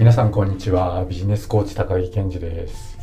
[0.00, 1.04] 皆さんこんにちは。
[1.04, 2.96] ビジネスコーチ高木健二です。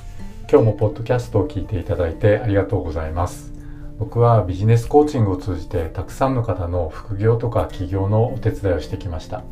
[0.50, 3.54] 今日もポッドキャストを聞いていただいてありがとうございます。
[4.00, 9.44] 僕はビジネスコーチングを通じてたくさんの方の副業とか起業のお手伝いをしてきました。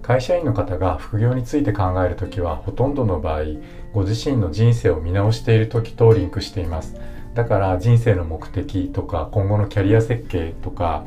[0.00, 3.46] 会社員の方が副業について考える時はほとんどの場合
[3.92, 6.94] ご自身の人生を見直している時とリンクしています。
[7.34, 11.04] だから人生の目的とか今後のキャリア設計とか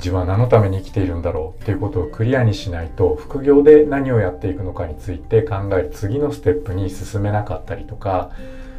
[0.00, 8.30] 自分は何のために生きているんだろうっていうことをクリアにしないと副業で何をやっていくのかについて考える次のステップに進めなかったりとか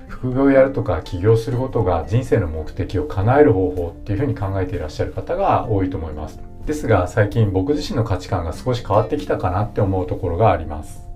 [0.08, 6.40] 副業をやるとか起業することが人生の目的を叶える方法っていうふうに考えていらっしゃる方が多いと思います。
[6.66, 11.08] ですが最近僕自身の価値観が少し変わってきたかなって思うところがあります。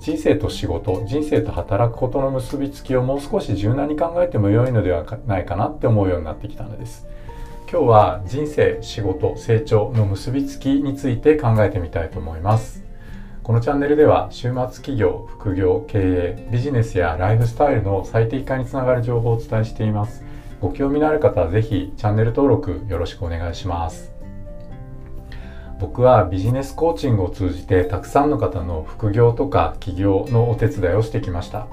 [0.00, 7.06] 人生と仕事人生と働くことの結びつきをもう少し柔軟に考えても良いのではないかなって思うようになってきたのです。
[7.72, 12.82] 今日は人生仕事成長の結びつきについて考えてみたいと思います。
[13.44, 20.24] このチャンネルでは週末企業副業経営ビジネスやライフスタイルの最適化につながる情報をお伝えしています。
[20.60, 24.10] ご興味のある方はぜひチャンネル登録よろしくお願いします。
[25.78, 31.68] 僕はビジネスコーチングを通じてたくさんの方の副業とか起業のお手伝いをしてきました。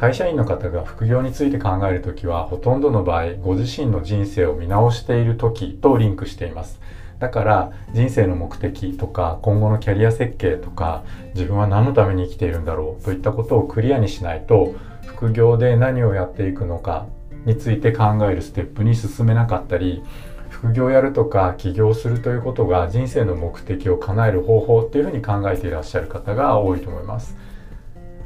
[0.00, 6.80] 会社員の方が副業について考える時はほとんどの場合ご自身の人生を見直している時とリンクしています
[7.18, 17.06] だから人生の目的とか今後のキャリア設計とか自分は何のために生きているんだろうといったことをクリアにしないと副業で何をやっていくのか
[17.44, 20.02] について考えるステップに進めなかったり
[20.48, 27.36] 副業やるとか起業するということが人生の目的を叶える方法っていうふうに考えていらっしゃる方が多いと思います。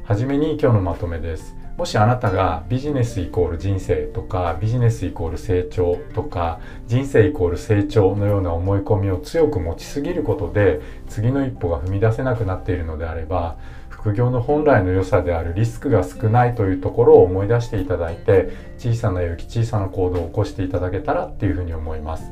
[0.05, 1.64] はじめに今日のまとめです。
[1.77, 13.57] もしあなたがビジネスイコール人生とかビジネスイコール成長とか人生イコール成長のような思い込みを強く持ちすぎることで次の一歩が踏み出せなくなっているのであれば
[13.89, 22.31] 副業の本来の良さであるリスクが少ないというところを思い出していただいて小さな勇気小さな行動を起こしていただけたらっていうふうに思います。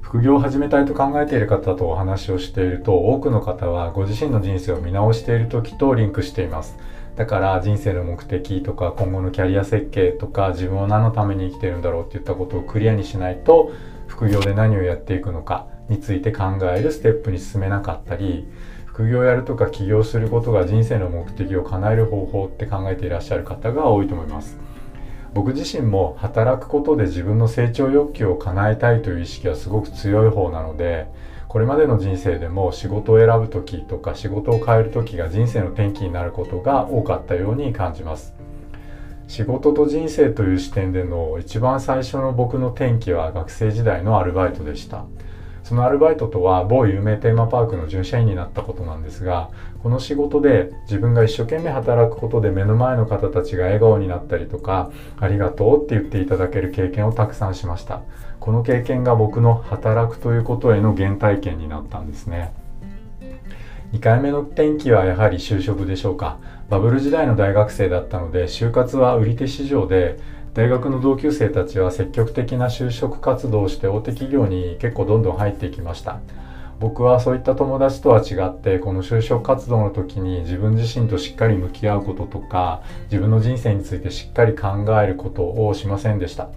[0.00, 6.76] 副業を始めたいと考えている方とお話をしていると多くの方はご自身の人生を見直している時とリンクしています。
[7.16, 13.72] だから人生の目的とか今後のキャリア設計とか自分は何のために生きてるんだろうっていったことをクリアにしないと
[14.06, 18.46] 副業で何をやっていくのかについて考えるステップに進めなかったり
[18.86, 24.58] 副業やるとか起業することが人生の目的を叶える方法って考えていらっしゃる方が多いと思います。
[25.34, 31.06] 僕自身も働くことで自分の成長欲求を叶えたいという意識はすごく強い方なので
[31.52, 38.34] これまでの人生でも仕事を選ぶ時とか仕事を変える時が人生の転機になることが多かったように感じます。
[39.28, 45.04] 仕事と人生という視点での一番最初の僕の転機は学生時代のアルバイトでした。
[45.62, 49.50] そのアルバイトとは某有名テーマパークの巡査員になったことなんですが
[49.82, 58.02] この仕事で自分が一生懸命働くことで目の前の方たちが笑顔になったりとかありがとうって言っていただける経験をたくさんしました。
[58.40, 62.52] この経験が僕の働くということへの原体験になったんですね。
[63.92, 66.38] 2回目の転機はやはり就職でしょうか。
[66.68, 70.18] バブル時代の大学生だったので就活は売り手市場で
[70.54, 76.20] 大学の同級生たちは積極的な就職活動をして大手企業に結構どんどん入っていきました。
[76.78, 86.48] 僕はそういった友達とは違ってこの就職活動の時に自分自身としっかり向き合うこととか自分の人生についてしっかり考えることをしませんでした。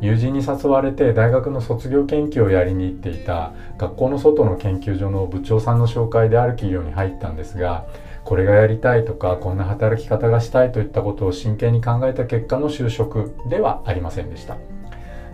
[0.00, 7.84] 友人に誘われて大学の卒業研究をやりに行っていた学校の外の研究所の部長さんの紹介である企業に入ったんですが
[8.24, 14.56] これがやりたいとかこんな働き方がしたいといったことを真剣に考えた結果の就職ではありませんでした。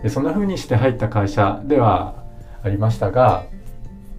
[0.03, 2.15] でそんな風にして入った会社では
[2.63, 3.45] ありましたが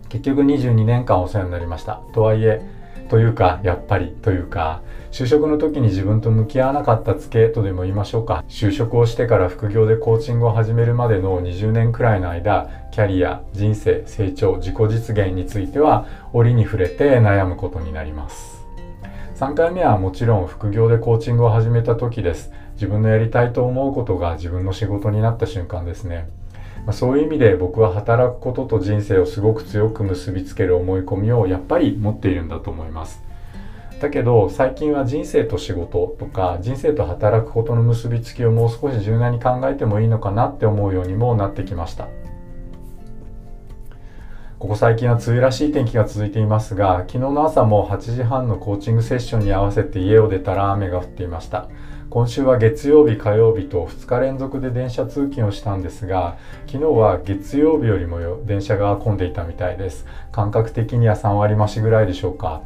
[0.09, 2.01] 結局22年間お世話になりました。
[2.15, 2.63] とはいえ
[3.09, 4.81] というかやっぱりというか
[5.11, 8.43] 就職の時に自分と向き合わなかったツケとでも言いましょうか。
[8.49, 18.62] 就職をしてから副業でコーチングを始めるまでの20年くらいの間キャリア人生成長自己実現については折に触れて悩むことになります。
[19.35, 22.53] 3回目はもちろん副業でコーチングを始めた時です。
[22.75, 26.29] 自分のやりたいと思うことが自分の仕事になった瞬間ですね、
[26.87, 33.23] ま、そういう意味で僕は働くことと人生をすごく強く結びつける思い込みをやっぱり持っているんだと思います。
[34.01, 42.09] だけど最近は人生と仕事とか人生と働くことの結びつきをもう少し柔軟に考えてもいいのかなって思うようにもなってきました。
[44.63, 51.69] ここ最近は梅雨らしい天気が続いていますが昨日の朝も8時半のコーチングセッションに合わせて家を出たら雨が降っていました。
[52.11, 56.37] 今週は月曜日火曜日と2日連続で電車通勤をしたんですが
[56.69, 60.07] 昨日は月曜日よりも電車が混んでいたみたいです。
[60.31, 62.63] 感覚的には3割増しぐらいでしょうか。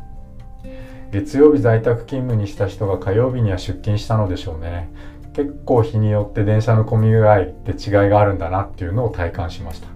[1.12, 4.90] 月曜日在宅勤務にした人が火曜日には出勤したのでしょうね。
[5.32, 9.88] 結構日によって電車の混み具合って違いがあるんだなっていうのを体感しました。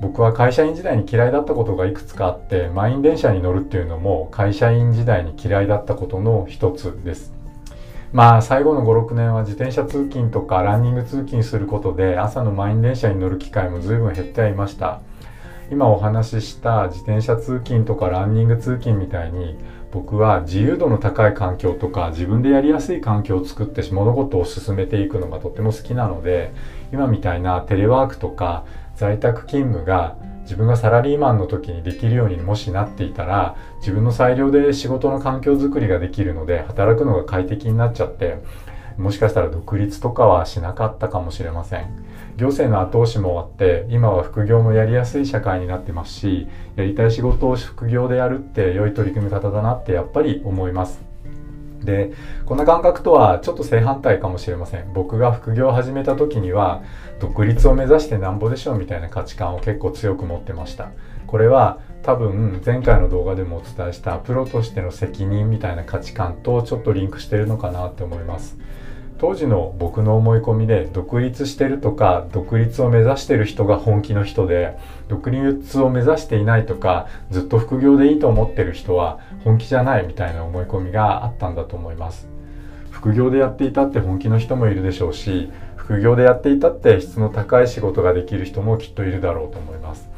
[0.00, 7.32] 僕は会社員時代に嫌いだったことがいくつかあって満員電車に乗るっていうのも会社員時代に嫌いだったことの一つです。
[8.12, 15.00] まあ最後の56年は自転車通勤とかランニング通勤することで朝の満員電車に乗る機会も随分減ってはいました。
[15.70, 19.56] 今お話しした自転車通勤とかランニング通勤みたいに
[19.90, 26.52] 僕は自由度の高い環境とか自分でやりやすい環境を作って物事を進めていくのがとっても好きなので
[26.92, 28.64] 今みたいなテレワークとか
[28.96, 38.38] 在宅勤務が自分がサラリーマンの時にできるようにもしなっていたら自分の裁量で仕事の環境づくりができるので働くのが快適になっちゃって
[38.98, 42.04] もしかしたら独立とかはしなかったかもしれません。
[42.36, 51.13] 行政の後押しもあって今は副業もやりやすい社会になってますしやりたい仕事を副業でやるって良い取り組み方だなってやっぱり思います。
[51.84, 52.12] で
[52.46, 54.92] この感覚とはちょっと正反対かもしれません。
[54.92, 56.82] 僕が副業を始めた時には
[57.20, 60.90] 独立を目指してなんぼでしょうみたいな価値観を結構強く持ってました。
[61.26, 68.58] これは多分前回の動画でもお伝えしたプロとしての責任みたいな価値観とちょっとリンクしてるのかなって思います。
[69.24, 74.76] 当時の僕の思い込みで独立してるとか独立を目指してる人が本気の人で
[75.08, 82.28] 独立を目指していないとかずっと副業でいいと思ってる人は本気じゃないみたいな思い込みがあったんだと思います。
[82.90, 90.10] 副業でやっていたって本気の人もいるでしょうし副業でやっていたって質の高い仕事ができる人もきっといるだろうと思います。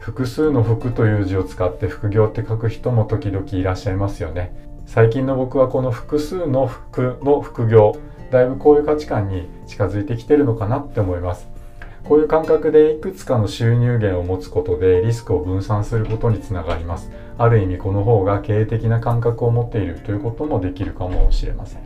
[0.00, 4.52] 複数の服という字を使って副業って書く人も時々いらっしゃいますよね。
[4.86, 7.92] 最近の僕はこの複数の服の副業
[8.30, 11.48] だいぶこういう価値観に近づいてきてるのかなって思います。
[12.04, 17.10] こういう感覚でいくつかの収入源を持つことでリスクを分散することにつながります。
[17.38, 21.82] ある意味この方が経営的な感覚を持っているということもできるかもしれません。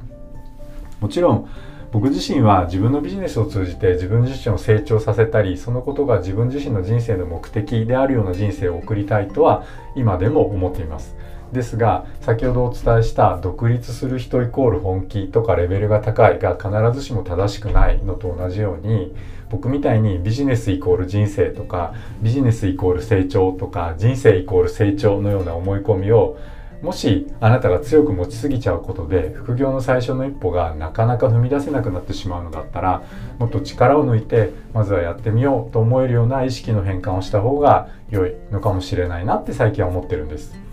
[1.01, 1.49] もちろん
[1.93, 9.65] 僕自身は自分のビジネスを通じて自分自身を成長させたりそのことが自分自身の人生の目的であるような人生を送りたいとは
[9.95, 11.15] 今でも思っています。
[11.55, 16.69] ですが先ほどお伝えした独立する人イコール本気とかレベルが高いが必
[17.01, 19.15] ずしも正しくないのと同じように
[19.49, 26.37] 僕みたいにビジネスイコール人生とかビジネスイコール成長とか人生イコール成長のような思い込みを
[26.83, 33.03] もしあなたが強く持ちすぎちゃうことで副業の最初の一歩がなかなか踏み出せなくなってしまうのだったら
[33.39, 40.64] もっと力を抜いてまずはやってみようと思えるような意識の変換をした方が良いのかもしれないなって最近は思ってるんです。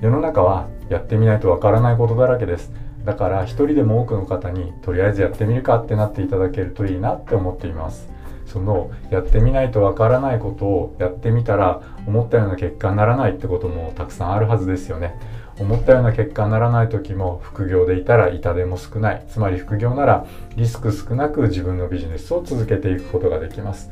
[0.00, 2.72] 世の中はやってみないとわからないことだらけです。
[3.04, 8.08] だから一人でも多くの方にとりあえずやってみるかってなっていただけるといいなって思っています。
[8.46, 15.14] そのやってみないとわからないことをやってみたら思ったような結果にならないってこともたくさんあるはずですよね。
[15.58, 19.24] 思ったような結果にならない時も副業でいたら痛手も少ない。
[19.28, 20.26] つまり副業なら
[20.56, 23.90] リスク少なく自分のビジネスを続けていくことができます。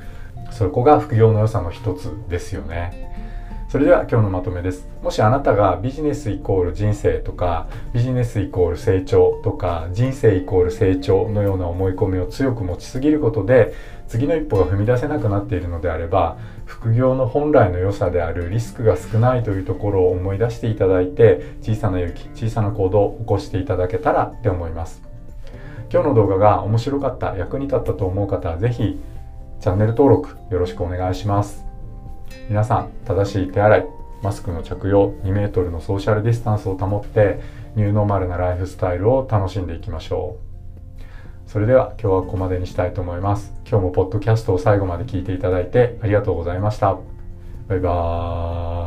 [0.51, 3.28] そこが副業の良さの一つですよね。
[3.69, 4.89] それでは今日のまとめです。
[5.03, 13.75] もしあなたがビジネスイコール人生とかビジネスイコール成長とか人生イコール成長のような思い込みを強く持ちすぎることで
[14.09, 25.03] 次の一歩が踏み出せなくなっているのであれば副業の本来の良さであるリスクが少ないというところを思い出していただいて小さな勇気小さな行動を起こしていただけたらって思います
[25.93, 28.99] 今日の動画が面白かった役に立ったと思う方は是非
[29.61, 31.68] チャンネル登録よろしくお願いします
[32.49, 33.87] 皆さん正しい手洗い
[34.23, 37.41] マスクの着用2メートルのソーシャルディスタンスを保って
[37.77, 40.39] ニューノーマルなライフスタイルを楽しんでいきましょ
[41.47, 41.51] う。
[41.51, 43.53] それでは今日はここまでにしたいと思います。
[43.69, 46.99] 今日もポッドキャストを最後まで聞いていただいてありがとうございました。
[47.69, 48.78] バイバーイ。